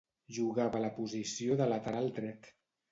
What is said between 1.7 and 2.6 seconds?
lateral dret.